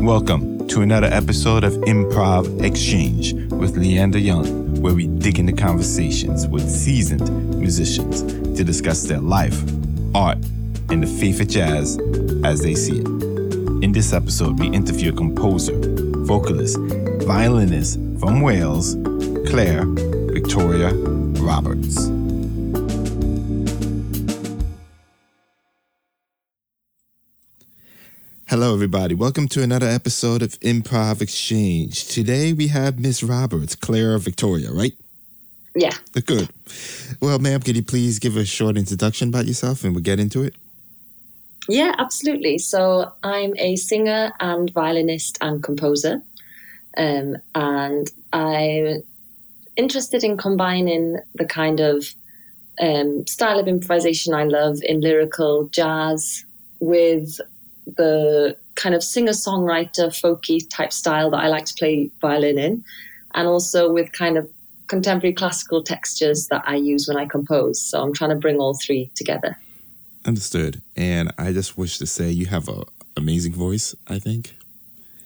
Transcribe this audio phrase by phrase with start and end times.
[0.00, 6.46] Welcome to another episode of Improv Exchange with Leander Young, where we dig into conversations
[6.46, 8.22] with seasoned musicians
[8.56, 9.60] to discuss their life,
[10.14, 10.38] art,
[10.88, 11.98] and the faith of jazz
[12.44, 13.08] as they see it.
[13.82, 15.74] In this episode, we interview a composer,
[16.18, 16.78] vocalist,
[17.26, 18.94] violinist from Wales,
[19.48, 20.94] Claire Victoria
[21.42, 22.08] Roberts.
[28.60, 29.14] Hello, everybody.
[29.14, 32.08] Welcome to another episode of Improv Exchange.
[32.08, 34.94] Today we have Miss Roberts, Claire Victoria, right?
[35.76, 35.92] Yeah.
[36.26, 36.48] Good.
[37.22, 40.42] Well, ma'am, could you please give a short introduction about yourself and we'll get into
[40.42, 40.56] it?
[41.68, 42.58] Yeah, absolutely.
[42.58, 46.20] So I'm a singer and violinist and composer.
[46.96, 49.04] Um, and I'm
[49.76, 52.12] interested in combining the kind of
[52.80, 56.44] um, style of improvisation I love in lyrical jazz
[56.80, 57.38] with
[57.96, 62.84] the kind of singer songwriter folky type style that I like to play violin in,
[63.34, 64.48] and also with kind of
[64.86, 67.80] contemporary classical textures that I use when I compose.
[67.80, 69.58] So I'm trying to bring all three together.
[70.24, 70.82] Understood.
[70.96, 72.84] And I just wish to say you have an
[73.16, 74.56] amazing voice, I think.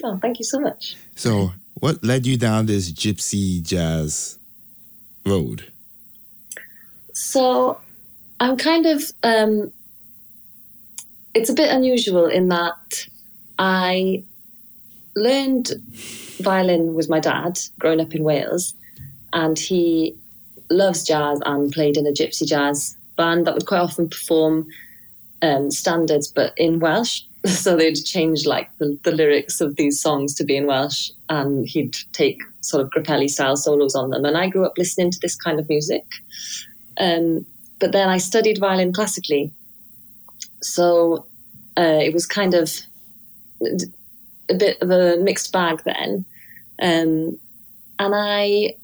[0.04, 0.96] Oh, thank you so much.
[1.14, 4.38] So, what led you down this gypsy jazz
[5.24, 5.72] road?
[7.12, 7.80] So
[8.40, 9.72] I'm kind of um,
[11.34, 13.06] it's a bit unusual in that
[13.58, 14.24] I
[15.16, 15.72] learned
[16.40, 18.74] violin with my dad growing up in Wales,
[19.32, 20.16] and he
[20.70, 24.66] loves jazz and played in a gypsy jazz band that would quite often perform
[25.42, 27.22] um, standards, but in Welsh.
[27.44, 31.66] So they'd change like the, the, lyrics of these songs to be in Welsh, and
[31.66, 34.24] he'd take sort of Grappelli style solos on them.
[34.24, 36.04] And I grew up listening to this kind of music.
[36.98, 37.44] Um,
[37.80, 39.52] but then I studied violin classically
[40.62, 41.26] so
[41.78, 42.70] uh, it was kind of
[44.50, 46.24] a bit of a mixed bag then.
[46.80, 47.38] Um,
[47.98, 48.74] and I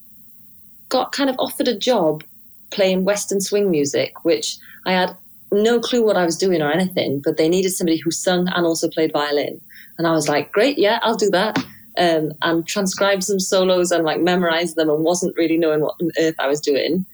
[0.88, 2.24] got kind of offered a job
[2.70, 5.16] playing Western swing music, which I had
[5.50, 8.66] no clue what I was doing or anything, but they needed somebody who sung and
[8.66, 9.60] also played violin.
[9.96, 11.58] And I was like, great, yeah, I'll do that.
[11.98, 16.10] Um, and transcribed some solos and like memorized them and wasn't really knowing what on
[16.20, 17.04] earth I was doing.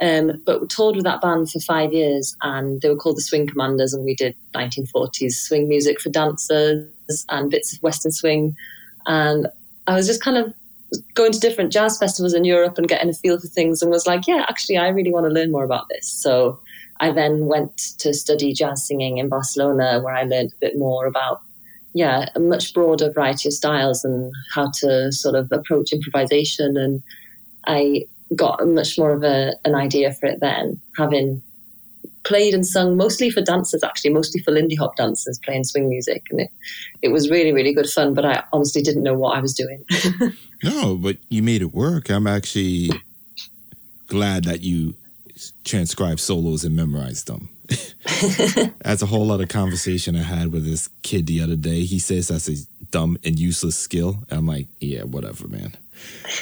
[0.00, 3.22] Um, but we toured with that band for five years, and they were called the
[3.22, 6.88] Swing Commanders, and we did 1940s swing music for dancers
[7.28, 8.56] and bits of Western swing.
[9.06, 9.48] And
[9.86, 10.54] I was just kind of
[11.14, 14.06] going to different jazz festivals in Europe and getting a feel for things, and was
[14.06, 16.08] like, yeah, actually, I really want to learn more about this.
[16.08, 16.58] So
[17.00, 21.06] I then went to study jazz singing in Barcelona, where I learned a bit more
[21.06, 21.42] about
[21.94, 26.76] yeah, a much broader variety of styles and how to sort of approach improvisation.
[26.76, 27.02] And
[27.66, 28.06] I
[28.36, 31.42] got much more of a, an idea for it then, having
[32.24, 36.24] played and sung mostly for dancers, actually, mostly for Lindy Hop dancers playing swing music.
[36.30, 36.50] And it,
[37.02, 39.84] it was really, really good fun, but I honestly didn't know what I was doing.
[40.62, 42.10] no, but you made it work.
[42.10, 42.90] I'm actually
[44.06, 44.94] glad that you
[45.64, 47.48] transcribed solos and memorized them.
[48.82, 51.84] that's a whole lot of conversation I had with this kid the other day.
[51.84, 52.56] He says that's a
[52.90, 54.24] dumb and useless skill.
[54.28, 55.76] And I'm like, yeah, whatever, man.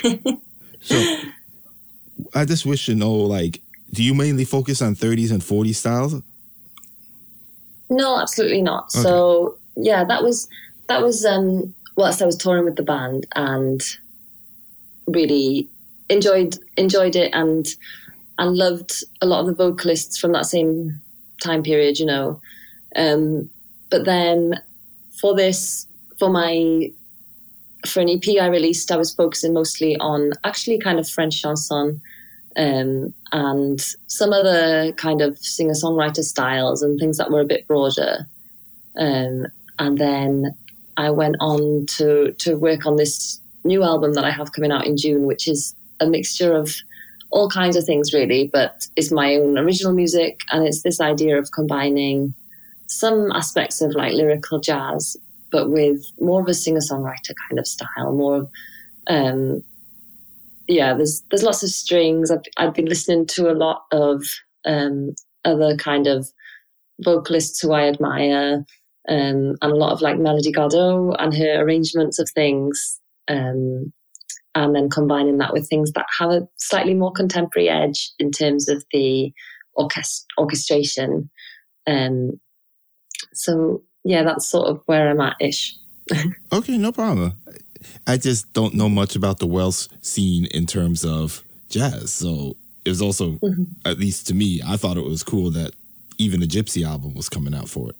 [0.80, 1.16] so
[2.34, 3.60] I just wish to know, like,
[3.92, 6.14] do you mainly focus on 30s and 40s styles?
[7.90, 8.84] No, absolutely not.
[8.94, 9.02] Okay.
[9.02, 10.48] So yeah, that was
[10.88, 13.82] that was um whilst I was touring with the band and
[15.06, 15.68] really
[16.08, 17.66] enjoyed enjoyed it and
[18.38, 21.02] and loved a lot of the vocalists from that same
[21.42, 22.40] time period, you know.
[22.96, 23.50] Um,
[23.90, 24.60] but then
[25.20, 25.86] for this,
[26.18, 26.90] for my
[27.86, 32.00] for an EP I released, I was focusing mostly on actually kind of French chanson
[32.56, 37.66] um, and some other kind of singer songwriter styles and things that were a bit
[37.66, 38.26] broader.
[38.98, 39.46] Um,
[39.78, 40.54] and then
[40.96, 44.86] I went on to to work on this new album that I have coming out
[44.86, 46.74] in June, which is a mixture of
[47.30, 51.38] all kinds of things, really, but it's my own original music, and it's this idea
[51.38, 52.34] of combining
[52.86, 55.16] some aspects of like lyrical jazz,
[55.52, 58.48] but with more of a singer songwriter kind of style, more
[59.06, 59.62] um,
[60.70, 62.30] yeah, there's there's lots of strings.
[62.30, 64.22] I've I've been listening to a lot of
[64.64, 65.14] um,
[65.44, 66.28] other kind of
[67.00, 68.64] vocalists who I admire,
[69.08, 73.92] um, and a lot of like Melody Gardot and her arrangements of things, um,
[74.54, 78.68] and then combining that with things that have a slightly more contemporary edge in terms
[78.68, 79.32] of the
[79.76, 81.28] orchest- orchestration.
[81.88, 82.40] Um,
[83.34, 85.76] so yeah, that's sort of where I'm at ish.
[86.52, 87.34] okay, no problem.
[88.06, 92.12] I just don't know much about the Welsh scene in terms of jazz.
[92.12, 93.64] So it was also, mm-hmm.
[93.84, 95.72] at least to me, I thought it was cool that
[96.18, 97.96] even a Gypsy album was coming out for it.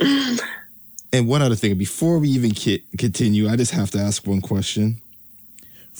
[1.12, 4.40] and one other thing, before we even ki- continue, I just have to ask one
[4.40, 5.02] question: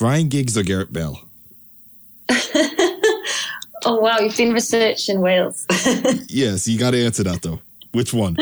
[0.00, 1.20] Ryan Giggs or Gareth Bale?
[3.84, 5.66] oh wow, you've been researching Wales.
[6.28, 7.60] yes, you got to answer that though.
[7.92, 8.34] Which one?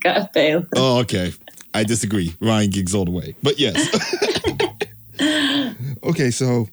[0.00, 0.64] Gareth Bale.
[0.76, 1.32] Oh, okay.
[1.74, 2.34] I disagree.
[2.40, 3.34] Ryan Giggs all the way.
[3.42, 3.76] But yes.
[6.04, 6.68] okay, so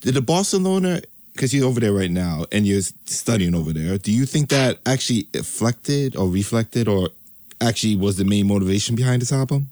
[0.00, 1.00] did the Barcelona
[1.32, 4.78] because you're over there right now and you're studying over there, do you think that
[4.86, 7.08] actually reflected or reflected or
[7.60, 9.68] actually was the main motivation behind this album?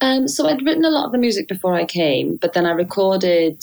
[0.00, 2.72] Um, so I'd written a lot of the music before I came, but then I
[2.72, 3.62] recorded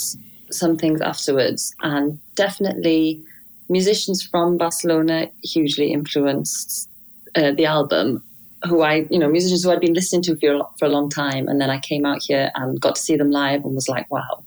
[0.52, 3.22] some things afterwards, and definitely
[3.70, 6.90] musicians from Barcelona hugely influenced
[7.36, 8.24] uh, the album.
[8.66, 11.48] Who I, you know, musicians who I'd been listening to for for a long time,
[11.48, 14.10] and then I came out here and got to see them live and was like,
[14.10, 14.44] wow.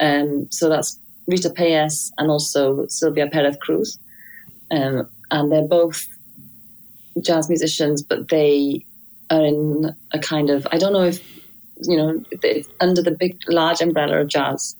[0.00, 3.98] Um, so that's Rita Payés and also Silvia Perez Cruz.
[4.70, 6.06] Um, and they're both
[7.20, 8.84] jazz musicians, but they
[9.30, 11.20] are in a kind of, I don't know if,
[11.82, 12.22] you know,
[12.80, 14.76] under the big, large umbrella of jazz.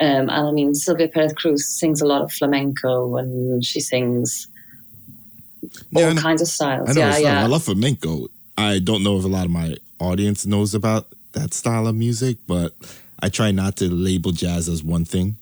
[0.00, 4.48] Um, and I mean, Silvia Perez Cruz sings a lot of flamenco and she sings
[5.94, 6.90] all yeah, kinds of styles.
[6.90, 7.42] I know yeah, yeah.
[7.42, 8.28] I love flamenco.
[8.56, 12.38] I don't know if a lot of my audience knows about that style of music,
[12.46, 12.74] but
[13.20, 15.36] I try not to label jazz as one thing.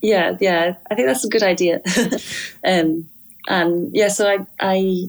[0.00, 1.80] Yeah, yeah, I think that's a good idea.
[2.64, 3.08] um,
[3.48, 5.08] and yeah, so I, I,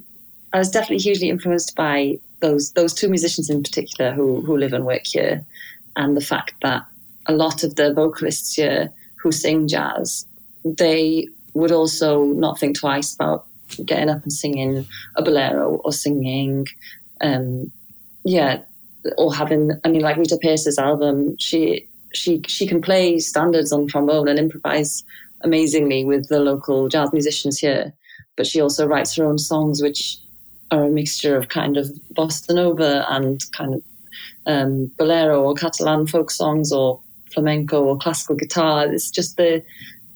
[0.54, 4.74] I was definitely hugely influenced by those those two musicians in particular who who live
[4.74, 5.44] and work here,
[5.96, 6.86] and the fact that
[7.26, 10.26] a lot of the vocalists here who sing jazz,
[10.64, 13.48] they would also not think twice about
[13.86, 14.86] getting up and singing
[15.16, 16.66] a bolero or singing,
[17.22, 17.72] um,
[18.24, 18.62] yeah,
[19.18, 19.72] or having.
[19.84, 24.40] I mean, like Rita Payés's album, she she she can play standards on trombone and
[24.40, 25.04] improvise
[25.42, 27.94] amazingly with the local jazz musicians here.
[28.38, 30.18] But she also writes her own songs, which
[30.72, 33.84] are a mixture of kind of bossa nova and kind of
[34.48, 37.00] um, bolero or Catalan folk songs or
[37.34, 38.92] flamenco or classical guitar.
[38.92, 39.64] It's just the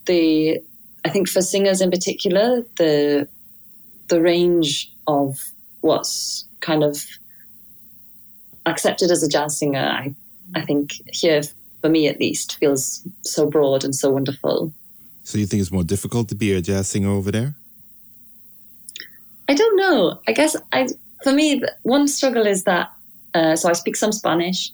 [0.06, 0.58] the
[1.04, 3.28] I think for singers in particular the
[4.10, 5.42] the range of
[5.80, 7.02] what's kind of
[8.66, 9.80] accepted as a jazz singer.
[9.80, 10.14] I
[10.54, 11.42] I think here
[11.80, 14.72] for me at least, feels so broad and so wonderful.
[15.24, 17.54] So you think it's more difficult to be a jazz singer over there?
[19.48, 20.20] I don't know.
[20.28, 20.88] I guess I,
[21.24, 22.90] for me, one struggle is that.
[23.32, 24.72] Uh, so I speak some Spanish,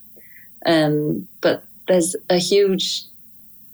[0.64, 3.02] um, but there's a huge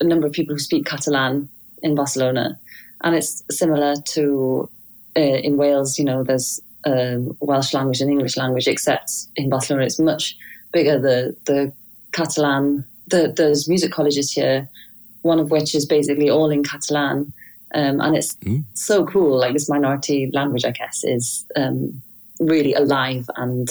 [0.01, 1.47] number of people who speak Catalan
[1.81, 2.59] in Barcelona,
[3.01, 4.69] and it's similar to
[5.17, 5.97] uh, in Wales.
[5.97, 10.37] You know, there's um, Welsh language and English language, except in Barcelona it's much
[10.71, 10.99] bigger.
[10.99, 11.73] The the
[12.11, 14.67] Catalan the, there's music colleges here,
[15.21, 17.33] one of which is basically all in Catalan.
[17.75, 18.63] Um, and it's mm.
[18.73, 19.37] so cool.
[19.37, 22.01] Like this minority language, I guess, is um,
[22.39, 23.69] really alive and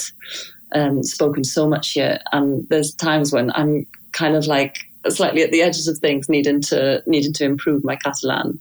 [0.73, 2.19] um, spoken so much here.
[2.31, 4.77] And there's times when I'm kind of like
[5.09, 8.59] slightly at the edges of things, needing to needing to improve my Catalan.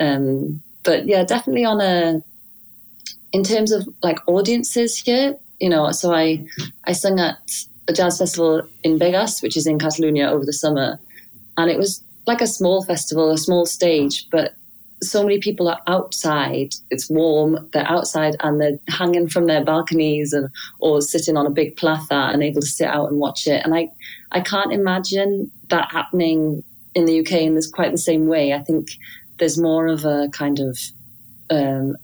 [0.00, 2.22] Um, but yeah, definitely on a
[3.32, 5.90] in terms of like audiences here, you know.
[5.92, 6.46] So I
[6.84, 7.38] I sung at
[7.88, 10.98] a jazz festival in Begues, which is in Catalonia over the summer.
[11.56, 14.54] And it was like a small festival, a small stage, but
[15.02, 16.74] so many people are outside.
[16.90, 17.68] It's warm.
[17.72, 20.48] They're outside and they're hanging from their balconies and
[20.80, 23.62] or sitting on a big plaza and able to sit out and watch it.
[23.64, 23.88] And I,
[24.32, 26.62] I can't imagine that happening
[26.94, 28.54] in the UK in this quite the same way.
[28.54, 28.88] I think
[29.38, 30.78] there's more of a kind of
[31.50, 31.96] um,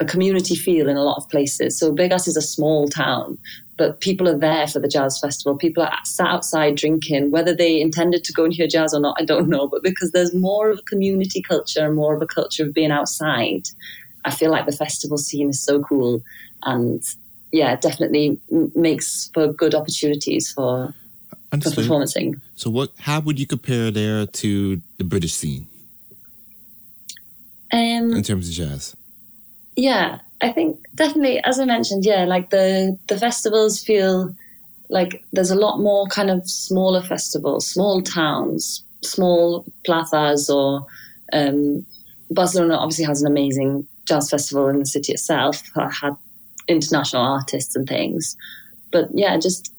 [0.00, 1.78] a community feel in a lot of places.
[1.78, 3.38] So Begues is a small town,
[3.76, 5.56] but people are there for the jazz festival.
[5.56, 9.16] People are sat outside drinking, whether they intended to go and hear jazz or not,
[9.18, 9.66] I don't know.
[9.66, 12.92] But because there's more of a community culture and more of a culture of being
[12.92, 13.68] outside,
[14.24, 16.22] I feel like the festival scene is so cool.
[16.62, 17.02] And
[17.50, 20.94] yeah, definitely makes for good opportunities for,
[21.50, 22.40] for performing.
[22.54, 22.92] So, what?
[22.98, 25.66] How would you compare there to the British scene
[27.72, 28.96] um, in terms of jazz?
[29.76, 34.34] Yeah, I think definitely, as I mentioned, yeah, like the the festivals feel
[34.88, 40.86] like there's a lot more kind of smaller festivals, small towns, small plazas, or
[41.32, 41.84] um,
[42.30, 45.62] Barcelona obviously has an amazing jazz festival in the city itself.
[45.74, 46.16] Had
[46.66, 48.36] international artists and things,
[48.90, 49.72] but yeah, just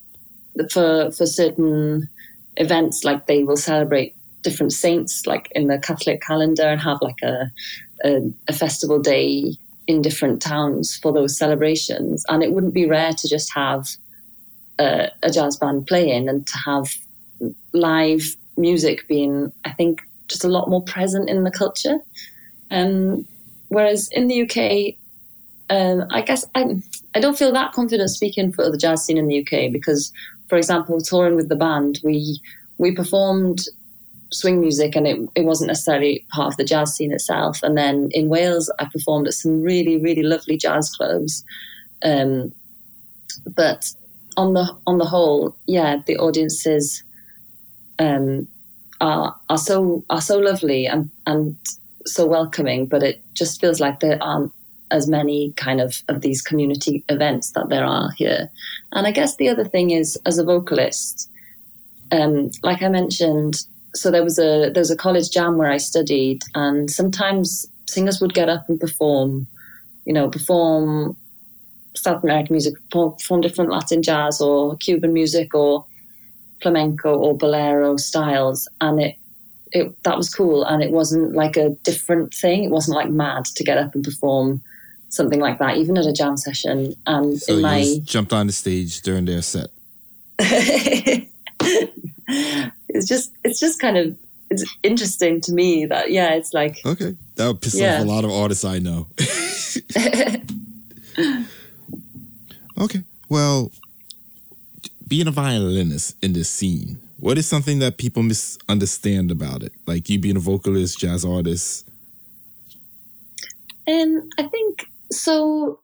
[0.71, 2.09] for for certain
[2.57, 7.21] events, like they will celebrate different saints, like in the Catholic calendar, and have like
[7.23, 7.51] a
[8.03, 12.23] a, a festival day in different towns for those celebrations.
[12.29, 13.87] And it wouldn't be rare to just have
[14.77, 16.95] a, a jazz band playing and to have
[17.73, 18.21] live
[18.57, 21.97] music being, I think, just a lot more present in the culture.
[22.69, 23.25] Um,
[23.69, 24.95] whereas in the UK,
[25.71, 26.81] um, I guess I,
[27.15, 30.11] I don't feel that confident speaking for the jazz scene in the UK because,
[30.49, 32.39] for example, touring with the band, we
[32.77, 33.59] we performed
[34.31, 37.61] swing music and it, it wasn't necessarily part of the jazz scene itself.
[37.63, 41.43] And then in Wales, I performed at some really, really lovely jazz clubs.
[42.03, 42.53] Um,
[43.55, 43.91] but
[44.37, 47.03] on the on the whole, yeah, the audiences
[47.97, 48.47] um,
[49.01, 51.57] are are so are so lovely and and
[52.05, 52.85] so welcoming.
[52.85, 54.51] But it just feels like there aren't
[54.91, 58.49] as many kind of of these community events that there are here.
[58.91, 61.29] And I guess the other thing is, as a vocalist,
[62.11, 63.55] um, like I mentioned,
[63.95, 68.21] so there was a there was a college jam where I studied, and sometimes singers
[68.21, 69.47] would get up and perform,
[70.05, 71.17] you know, perform
[71.95, 75.85] South American music, perform different Latin jazz or Cuban music or
[76.61, 79.15] flamenco or bolero styles, and it
[79.71, 82.63] it that was cool, and it wasn't like a different thing.
[82.63, 84.61] It wasn't like mad to get up and perform
[85.09, 86.93] something like that, even at a jam session.
[87.07, 89.69] And so in my jumped on the stage during their set.
[92.89, 94.15] it's just it's just kind of
[94.49, 97.97] it's interesting to me that yeah, it's like okay, that would piss yeah.
[97.97, 99.07] off a lot of artists I know.
[102.83, 103.71] okay, well,
[105.07, 109.73] being a violinist in this scene, what is something that people misunderstand about it?
[109.85, 111.87] Like you being a vocalist, jazz artist.
[113.87, 115.79] Um, I think so.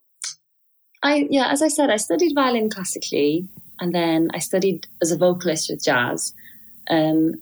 [1.04, 3.48] I yeah, as I said, I studied violin classically,
[3.80, 6.34] and then I studied as a vocalist with jazz.
[6.90, 7.34] Um,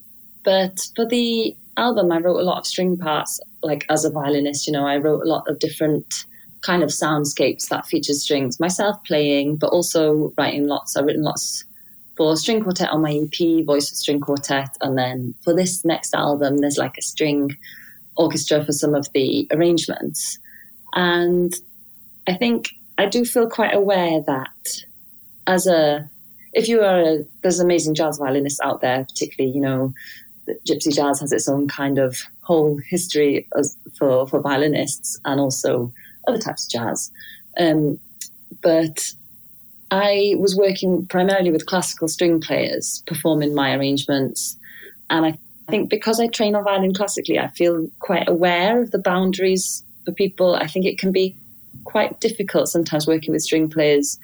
[0.43, 4.67] but for the album, I wrote a lot of string parts, like as a violinist.
[4.67, 6.25] You know, I wrote a lot of different
[6.62, 10.95] kind of soundscapes that featured strings, myself playing, but also writing lots.
[10.95, 11.65] I've written lots
[12.15, 16.57] for string quartet on my EP, voice string quartet, and then for this next album,
[16.57, 17.55] there's like a string
[18.15, 20.38] orchestra for some of the arrangements.
[20.93, 21.53] And
[22.27, 24.83] I think I do feel quite aware that
[25.47, 26.09] as a
[26.53, 29.93] if you are a, there's amazing jazz violinists out there, particularly, you know,
[30.67, 35.91] gypsy jazz has its own kind of whole history as, for, for violinists and also
[36.27, 37.12] other types of jazz.
[37.60, 38.00] Um,
[38.62, 39.12] but
[39.91, 44.57] I was working primarily with classical string players performing my arrangements.
[45.10, 45.38] And I
[45.69, 50.12] think because I train on violin classically, I feel quite aware of the boundaries for
[50.12, 50.55] people.
[50.55, 51.36] I think it can be
[51.83, 54.19] quite difficult sometimes working with string players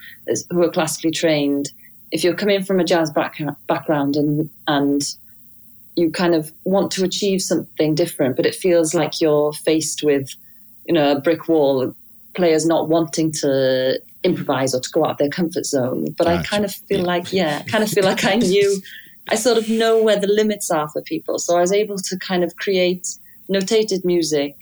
[0.50, 1.70] who are classically trained
[2.10, 5.02] if you're coming from a jazz back, background and and
[5.96, 10.30] you kind of want to achieve something different, but it feels like you're faced with,
[10.86, 11.94] you know, a brick wall,
[12.34, 16.06] players not wanting to improvise or to go out of their comfort zone.
[16.16, 16.40] But gotcha.
[16.40, 17.06] I kind of feel yeah.
[17.06, 18.80] like, yeah, I kind of feel like I knew,
[19.28, 21.38] I sort of know where the limits are for people.
[21.38, 23.06] So I was able to kind of create
[23.50, 24.56] notated music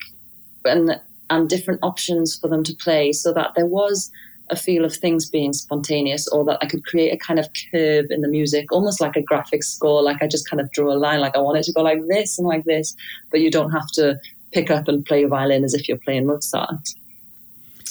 [0.64, 1.00] and
[1.30, 4.10] and different options for them to play so that there was
[4.50, 8.06] a feel of things being spontaneous or that I could create a kind of curve
[8.10, 10.02] in the music, almost like a graphic score.
[10.02, 12.00] Like I just kind of drew a line, like I want it to go like
[12.08, 12.94] this and like this,
[13.30, 14.18] but you don't have to
[14.52, 16.88] pick up and play a violin as if you're playing Mozart.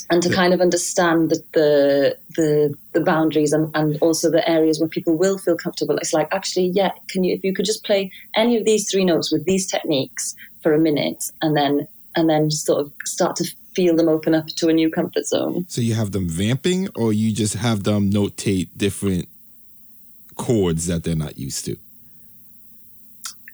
[0.10, 0.36] And to yeah.
[0.36, 5.18] kind of understand the, the the the, boundaries and, and also the areas where people
[5.18, 5.98] will feel comfortable.
[5.98, 9.04] It's like actually, yeah, can you if you could just play any of these three
[9.04, 10.34] notes with these techniques
[10.64, 13.46] for a minute and then and then sort of start to
[13.78, 15.66] feel them open up to a new comfort zone.
[15.68, 19.30] So you have them vamping, or you just have them notate different
[20.36, 21.78] chords that they're not used to?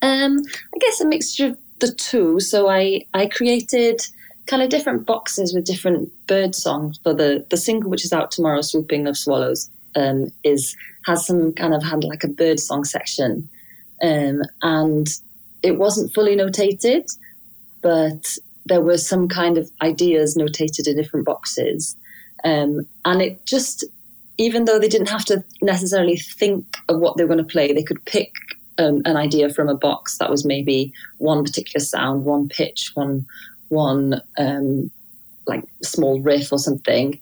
[0.01, 0.39] Um,
[0.75, 2.39] I guess a mixture of the two.
[2.39, 4.01] So I I created
[4.47, 8.31] kind of different boxes with different bird songs for the the single which is out
[8.31, 10.75] tomorrow, "Swooping of Swallows." Um, is
[11.05, 13.49] has some kind of had like a bird song section,
[14.01, 15.07] um, and
[15.61, 17.05] it wasn't fully notated,
[17.81, 18.23] but
[18.65, 21.95] there were some kind of ideas notated in different boxes.
[22.43, 23.83] Um, and it just,
[24.37, 27.73] even though they didn't have to necessarily think of what they were going to play,
[27.73, 28.31] they could pick
[28.77, 33.25] um, an idea from a box that was maybe one particular sound, one pitch, one
[33.69, 34.91] one um,
[35.47, 37.19] like small riff or something,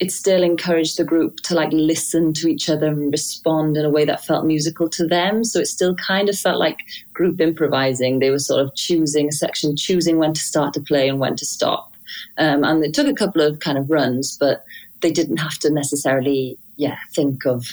[0.00, 3.90] it still encouraged the group to like listen to each other and respond in a
[3.90, 5.44] way that felt musical to them.
[5.44, 6.80] So it still kind of felt like
[7.12, 8.18] group improvising.
[8.18, 11.36] They were sort of choosing a section, choosing when to start to play and when
[11.36, 11.92] to stop.
[12.38, 14.64] Um, and it took a couple of kind of runs, but
[15.00, 17.64] they didn't have to necessarily, yeah, think of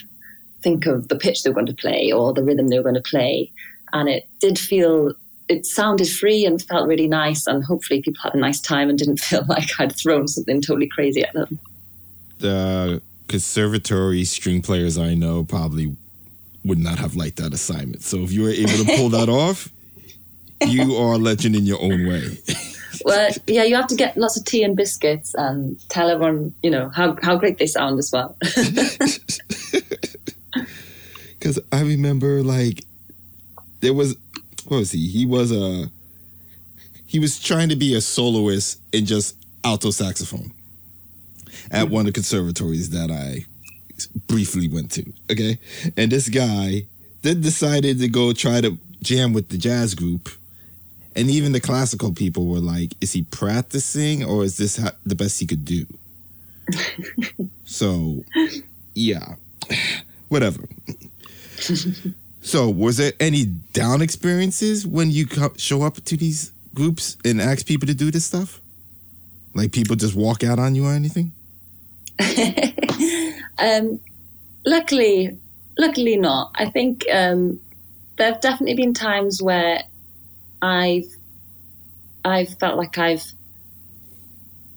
[0.62, 2.94] think of the pitch they were going to play or the rhythm they were going
[2.94, 3.52] to play.
[3.94, 5.16] And it did feel
[5.50, 8.98] it sounded free and felt really nice and hopefully people had a nice time and
[9.00, 11.60] didn't feel like I'd thrown something totally crazy at them
[12.42, 15.96] the conservatory string players I know probably
[16.66, 18.04] would not have liked that assignment.
[18.04, 19.70] So if you were able to pull that off,
[20.68, 22.38] you are a legend in your own way.
[23.06, 26.70] well, yeah, you have to get lots of tea and biscuits and tell everyone, you
[26.70, 28.38] know, how, how great they sound as well.
[31.40, 32.86] Because I remember, like,
[33.80, 34.16] there was,
[34.68, 35.08] what was he?
[35.08, 35.90] He was a,
[37.08, 40.54] he was trying to be a soloist in just alto saxophone
[41.72, 43.46] at one of the conservatories that I
[44.28, 45.14] briefly went to.
[45.32, 45.58] Okay.
[45.98, 46.86] And this guy
[47.22, 50.30] then decided to go try to jam with the jazz group.
[51.16, 54.76] And even the classical people were like, is he practicing or is this
[55.06, 55.86] the best he could do?
[57.66, 58.24] so,
[58.94, 59.36] yeah,
[60.30, 60.64] whatever.
[62.42, 67.66] so, was there any down experiences when you show up to these groups and ask
[67.66, 68.62] people to do this stuff?
[69.54, 71.34] Like people just walk out on you or anything?
[73.58, 74.00] um,
[74.66, 75.38] luckily,
[75.78, 76.52] luckily not.
[76.56, 77.60] I think um,
[78.18, 79.84] there have definitely been times where
[80.62, 81.06] I've
[82.24, 83.26] I've felt like I've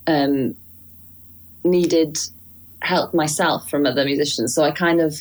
[0.07, 0.55] um,
[1.62, 2.19] needed
[2.81, 4.55] help myself from other musicians.
[4.55, 5.14] So I kind of,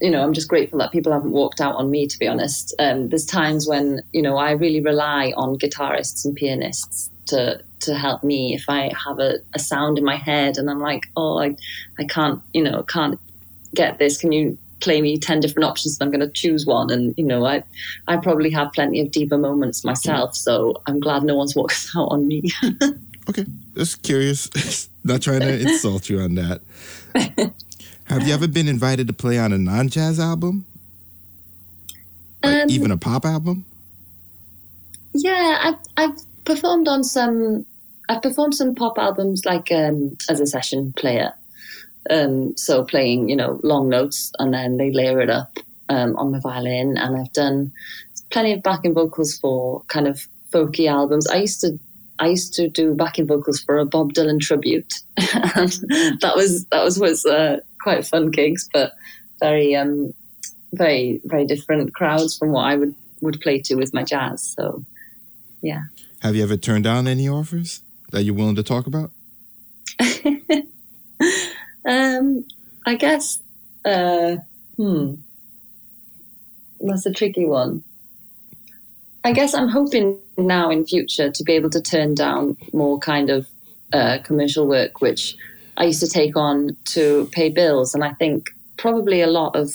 [0.00, 2.06] you know, I'm just grateful that people haven't walked out on me.
[2.06, 6.34] To be honest, um, there's times when you know I really rely on guitarists and
[6.34, 10.70] pianists to to help me if I have a, a sound in my head and
[10.70, 11.56] I'm like, oh, I
[11.98, 13.18] I can't, you know, can't
[13.74, 14.18] get this.
[14.18, 16.90] Can you play me 10 different options and I'm going to choose one.
[16.90, 17.62] And, you know, I,
[18.08, 20.34] I probably have plenty of diva moments myself.
[20.34, 22.42] So I'm glad no one's walked out on me.
[23.28, 23.46] okay.
[23.74, 24.90] Just curious.
[25.04, 26.60] Not trying to insult you on that.
[28.04, 30.66] have you ever been invited to play on a non jazz album?
[32.42, 33.64] Like um, even a pop album?
[35.14, 37.66] Yeah, I've, I've performed on some.
[38.12, 41.32] I've performed some pop albums like um, as a session player,
[42.10, 45.56] um, so playing, you know, long notes and then they layer it up
[45.88, 46.98] um, on my violin.
[46.98, 47.72] And I've done
[48.28, 51.26] plenty of backing vocals for kind of folky albums.
[51.26, 51.78] I used to
[52.18, 56.98] I used to do backing vocals for a Bob Dylan tribute, that was that was
[56.98, 58.92] was uh, quite fun gigs, but
[59.40, 60.12] very um,
[60.74, 64.54] very very different crowds from what I would would play to with my jazz.
[64.54, 64.84] So,
[65.62, 65.84] yeah.
[66.20, 67.80] Have you ever turned down any offers
[68.12, 69.10] that you're willing to talk about?
[71.84, 72.44] Um,
[72.86, 73.40] I guess,
[73.84, 74.36] uh,
[74.76, 75.14] hmm,
[76.80, 77.82] that's a tricky one.
[79.24, 83.30] I guess I'm hoping now in future to be able to turn down more kind
[83.30, 83.46] of
[83.92, 85.36] uh, commercial work, which
[85.76, 87.94] I used to take on to pay bills.
[87.94, 89.74] And I think probably a lot of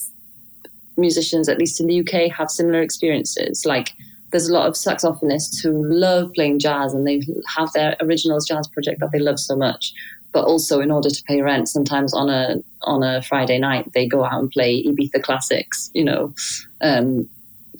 [0.97, 3.65] musicians, at least in the UK, have similar experiences.
[3.65, 3.93] Like
[4.31, 7.21] there's a lot of saxophonists who love playing jazz and they
[7.55, 9.93] have their originals jazz project that they love so much
[10.37, 14.07] but also in order to pay rent, sometimes on a on a Friday night they
[14.07, 16.33] go out and play Ibiza classics, you know,
[16.81, 17.27] um,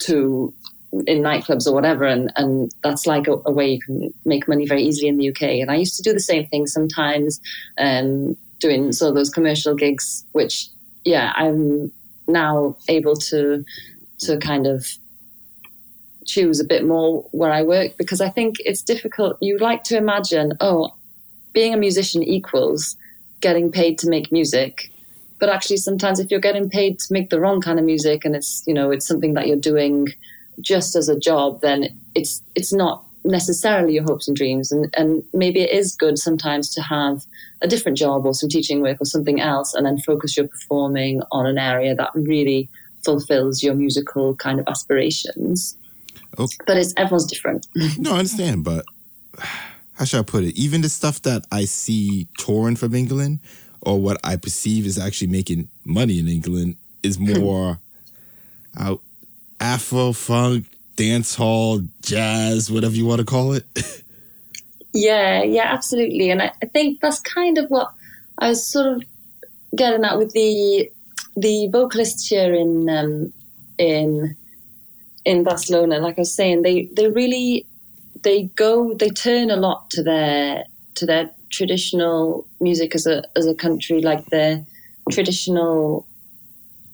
[0.00, 0.52] to
[1.06, 4.66] in nightclubs or whatever, and and that's like a, a, way you can make money
[4.66, 5.42] very easily in the UK.
[5.42, 7.40] And I used to do the same thing sometimes,
[7.78, 10.68] um, doing so those commercial gigs, which
[11.04, 11.92] yeah, I'm
[12.26, 13.64] now able to
[14.20, 14.84] to kind of
[16.28, 19.38] choose a bit more where I work because I think it's difficult.
[19.40, 20.94] You'd like to imagine, oh,
[21.52, 22.96] being a musician equals
[23.40, 24.92] getting paid to make music.
[25.40, 28.36] But actually, sometimes if you're getting paid to make the wrong kind of music and
[28.36, 30.08] it's, you know, it's something that you're doing
[30.60, 34.70] just as a job, then it's, it's not necessarily your hopes and dreams.
[34.70, 37.24] And, and maybe it is good sometimes to have
[37.62, 41.22] a different job or some teaching work or something else and then focus your performing
[41.30, 42.68] on an area that really
[43.04, 45.77] fulfills your musical kind of aspirations.
[46.38, 46.56] Okay.
[46.66, 47.66] But it's everyone's different.
[47.98, 48.84] no, I understand, but
[49.94, 50.56] how should I put it?
[50.56, 53.40] Even the stuff that I see touring from England
[53.80, 57.78] or what I perceive is actually making money in England is more
[58.78, 59.00] out
[59.60, 63.64] Afro funk, dance hall, jazz, whatever you want to call it.
[64.92, 66.30] yeah, yeah, absolutely.
[66.30, 67.90] And I, I think that's kind of what
[68.38, 69.02] I was sort of
[69.74, 70.90] getting at with the
[71.36, 73.32] the vocalists here in um,
[73.78, 74.36] in
[75.28, 75.98] in Barcelona.
[75.98, 77.66] Like I was saying, they they really
[78.22, 80.64] they go they turn a lot to their
[80.94, 84.64] to their traditional music as a as a country, like their
[85.10, 86.06] traditional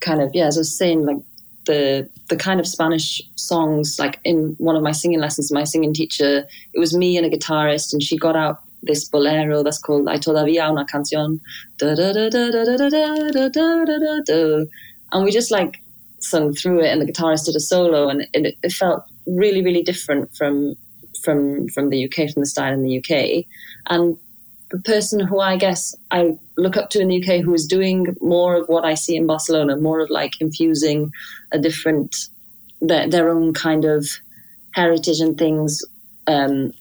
[0.01, 1.23] kind of yeah, as I was saying, like
[1.67, 4.01] the the kind of Spanish songs.
[4.01, 7.31] Like in one of my singing lessons, my singing teacher, it was me and a
[7.31, 11.41] guitarist, and she got out this bolero that's called "Hay todavía una canción,"
[15.13, 15.84] and we just like
[16.25, 19.83] sung through it, and the guitarist did a solo, and it, it felt really, really
[19.83, 20.75] different from
[21.23, 23.45] from from the UK, from the style in the UK,
[23.89, 24.17] and
[24.71, 28.17] the person who I guess I look up to in the UK who is doing
[28.21, 31.11] more of what I see in Barcelona, more of like infusing
[31.53, 32.17] a different
[32.81, 34.07] their, their own kind of
[34.73, 35.83] heritage and things
[36.27, 36.73] um,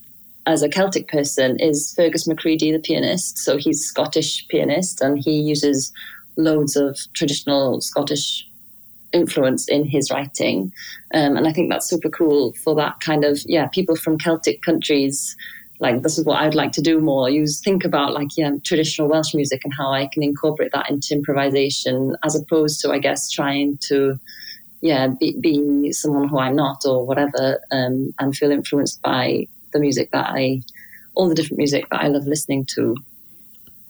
[0.46, 3.38] as a Celtic person is Fergus McCreadie, the pianist.
[3.38, 5.94] So he's Scottish pianist, and he uses
[6.36, 8.50] loads of traditional Scottish
[9.14, 10.74] influence in his writing.
[11.14, 14.62] Um, and I think that's super cool for that kind of, yeah, people from Celtic
[14.64, 15.38] countries.
[15.80, 17.30] Like, this is what I'd like to do more.
[17.30, 21.14] You think about, like, yeah, traditional Welsh music and how I can incorporate that into
[21.14, 24.20] improvisation as opposed to, I guess, trying to,
[24.82, 29.80] yeah, be, be someone who I'm not or whatever, um, and feel influenced by the
[29.80, 30.62] music that I,
[31.16, 32.96] all the different music that I love listening to.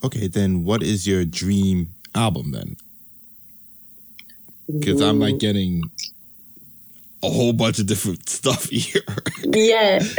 [0.04, 2.76] Okay, then what is your dream album then?
[4.72, 5.84] Because I'm like getting
[7.24, 9.02] a whole bunch of different stuff here.
[9.44, 10.00] yeah,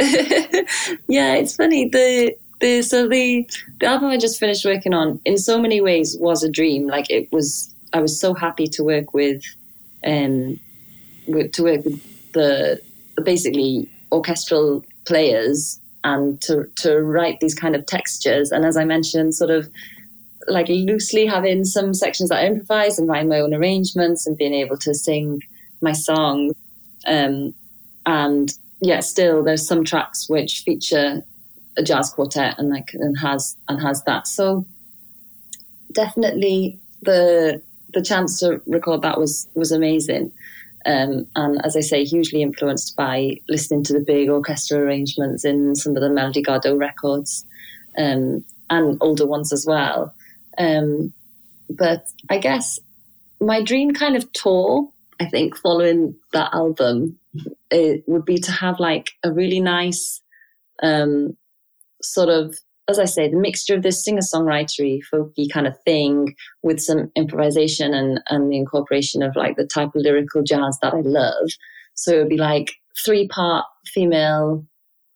[1.09, 1.35] yeah.
[1.35, 3.49] It's funny the the so the
[3.81, 6.87] the album I just finished working on in so many ways was a dream.
[6.87, 9.43] Like it was, I was so happy to work with,
[10.05, 10.59] um,
[11.27, 12.81] with, to work with the
[13.23, 18.51] basically orchestral players and to to write these kind of textures.
[18.51, 19.69] And as I mentioned, sort of
[20.49, 24.55] like loosely having some sections that I improvise and write my own arrangements and being
[24.55, 25.41] able to sing
[25.81, 26.55] my songs.
[27.07, 27.55] Um,
[28.07, 31.23] and yeah, still there's some tracks which feature
[31.77, 34.27] a jazz quartet and like and has and has that.
[34.27, 34.67] So
[35.93, 40.33] definitely the the chance to record that was was amazing.
[40.87, 45.75] Um, and as I say, hugely influenced by listening to the big orchestra arrangements in
[45.77, 47.47] some of the Melody Gardot records
[47.97, 50.15] um, and older ones as well.
[50.59, 51.13] Um,
[51.69, 52.79] but I guess
[53.41, 54.89] my dream kind of tour,
[55.21, 57.19] I think, following that album,
[57.71, 60.21] it would be to have like a really nice
[60.83, 61.37] um,
[62.03, 62.55] sort of,
[62.89, 67.11] as I say, the mixture of this singer songwritery, folky kind of thing with some
[67.17, 71.51] improvisation and, and the incorporation of like the type of lyrical jazz that I love.
[71.95, 72.73] So it would be like
[73.05, 74.67] three part female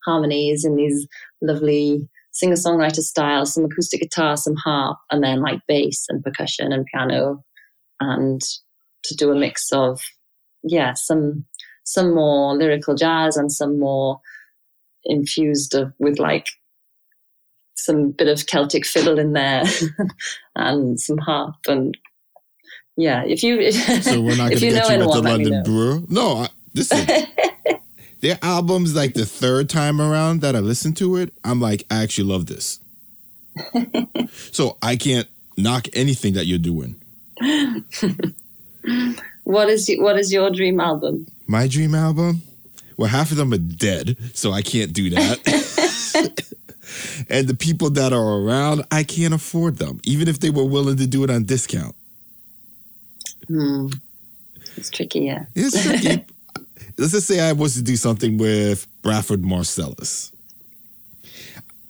[0.04, 1.06] harmonies in these
[1.42, 6.72] lovely singer songwriter style, some acoustic guitar, some harp, and then like bass and percussion
[6.72, 7.44] and piano,
[8.00, 8.40] and
[9.04, 10.00] to do a mix of
[10.62, 11.44] yeah some
[11.84, 14.20] some more lyrical jazz and some more
[15.04, 16.48] infused of, with like
[17.74, 19.64] some bit of Celtic fiddle in there
[20.56, 21.96] and some harp and
[22.96, 23.22] yeah.
[23.24, 23.70] If you
[24.02, 26.00] so we're not going to get you, you with the London Brewer.
[26.08, 27.06] No, I, this is
[28.20, 32.02] their albums like the third time around that I listened to it, I'm like, I
[32.02, 32.80] actually love this.
[34.52, 37.00] so I can't knock anything that you're doing.
[39.44, 41.26] what is what is your dream album?
[41.46, 42.42] My dream album?
[42.96, 46.44] Well, half of them are dead, so I can't do that.
[47.28, 50.96] and the people that are around, I can't afford them, even if they were willing
[50.96, 51.94] to do it on discount.
[53.46, 53.86] Hmm.
[54.76, 55.44] It's tricky, yeah.
[55.54, 56.24] It's tricky
[56.98, 60.32] let's just say I was to do something with Branford Marsalis.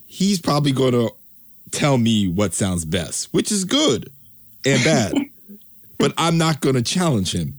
[0.07, 1.11] He's probably going to
[1.71, 4.11] tell me what sounds best, which is good
[4.64, 5.14] and bad.
[5.99, 7.55] but I'm not going to challenge him.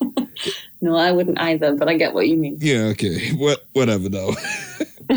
[0.80, 2.58] no, I wouldn't either, but I get what you mean.
[2.60, 3.30] Yeah, okay.
[3.32, 4.34] What whatever though.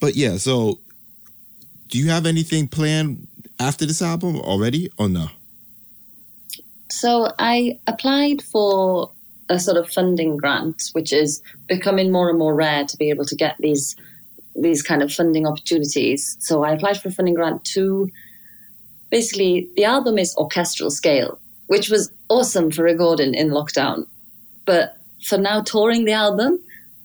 [0.00, 0.80] but yeah, so
[1.88, 3.26] do you have anything planned
[3.58, 5.28] after this album already or no?
[6.90, 9.12] So I applied for
[9.50, 13.26] a sort of funding grant, which is becoming more and more rare to be able
[13.26, 13.96] to get these
[14.56, 16.36] these kind of funding opportunities.
[16.40, 18.08] So I applied for a funding grant to
[19.10, 24.06] basically the album is orchestral scale, which was awesome for recording in lockdown.
[24.66, 26.58] But for now touring the album,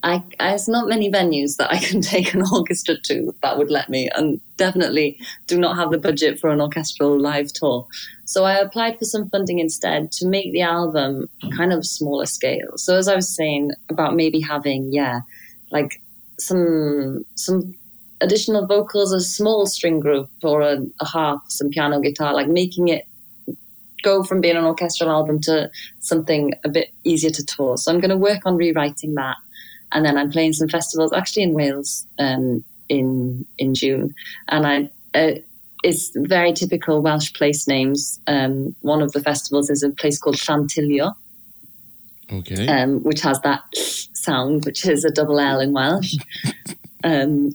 [0.06, 3.90] I, there's not many venues that I can take an orchestra to that would let
[3.90, 7.88] me, and definitely do not have the budget for an orchestral live tour.
[8.26, 12.78] So I applied for some funding instead to make the album kind of smaller scale.
[12.78, 15.22] So as I was saying about maybe having, yeah,
[15.72, 16.02] like
[16.38, 17.74] some some
[18.22, 22.90] additional vocals, a small string group or a, a harp, some piano, guitar, like making
[22.90, 23.08] it
[24.04, 27.76] go from being an orchestral album to something a bit easier to tour.
[27.76, 29.38] So I'm going to work on rewriting that
[29.96, 34.14] and then I'm playing some festivals actually in Wales um, in in June,
[34.50, 34.90] and I.
[35.16, 35.40] Uh,
[35.84, 38.20] it's very typical Welsh place names.
[38.26, 41.14] Um, one of the festivals is a place called Llantilio,
[42.32, 46.16] okay, um, which has that sound, which is a double L in Welsh,
[47.04, 47.52] um,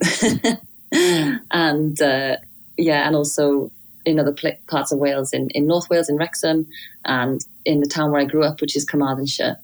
[0.92, 2.36] and uh,
[2.78, 3.72] yeah, and also
[4.06, 6.66] in other pl- parts of Wales, in, in North Wales, in Wrexham,
[7.04, 9.56] and in the town where I grew up, which is Carmarthenshire.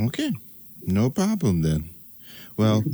[0.00, 0.32] Okay.
[0.86, 1.90] No problem then.
[2.56, 2.84] Well,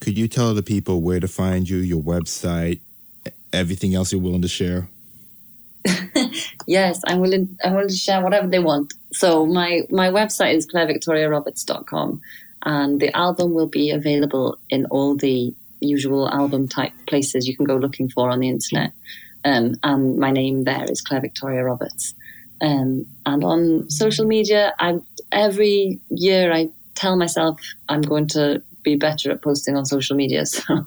[0.00, 2.80] could you tell the people where to find you, your website,
[3.52, 4.88] everything else you're willing to share?
[6.66, 7.56] yes, I'm willing.
[7.64, 8.94] I'm willing to share whatever they want.
[9.12, 12.20] So my my website is clairevictoriaroberts.com,
[12.64, 17.66] and the album will be available in all the usual album type places you can
[17.66, 18.92] go looking for on the internet.
[19.44, 22.14] Um, and my name there is Claire Victoria Roberts.
[22.60, 24.98] Um, and on social media, I
[25.30, 30.44] every year I tell myself I'm going to be better at posting on social media.
[30.56, 30.86] So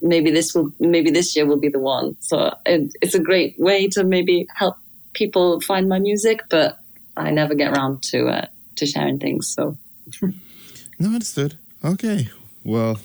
[0.00, 2.16] maybe this will, maybe this year will be the one.
[2.20, 4.76] So it, it's a great way to maybe help
[5.12, 6.78] people find my music, but
[7.16, 9.48] I never get around to uh, to sharing things.
[9.48, 9.76] So
[10.22, 11.58] no, understood.
[11.84, 12.28] Okay,
[12.64, 12.98] well,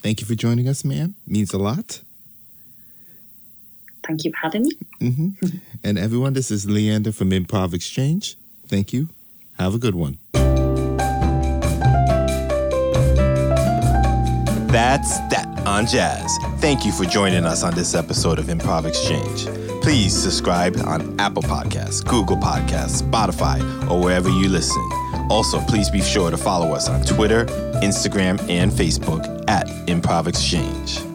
[0.00, 1.14] thank you for joining us, ma'am.
[1.26, 2.02] Means a lot.
[4.06, 4.72] Thank you for having me.
[5.00, 5.56] Mm-hmm.
[5.84, 8.36] and everyone, this is Leander from Improv Exchange.
[8.66, 9.08] Thank you.
[9.58, 10.18] Have a good one.
[14.72, 16.34] That's that on jazz.
[16.56, 19.44] Thank you for joining us on this episode of Improv Exchange.
[19.82, 24.82] Please subscribe on Apple Podcasts, Google Podcasts, Spotify, or wherever you listen.
[25.28, 27.44] Also, please be sure to follow us on Twitter,
[27.82, 31.11] Instagram, and Facebook at Improv Exchange.